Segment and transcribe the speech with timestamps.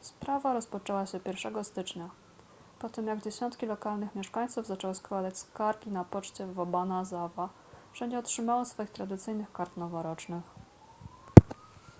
[0.00, 2.10] sprawa rozpoczęła się 1 stycznia
[2.78, 7.48] po tym jak dziesiątki lokalnych mieszkańców zaczęło składać skargi na poczcie w obanazawa
[7.94, 10.42] że nie otrzymało swoich tradycyjnych kart noworocznych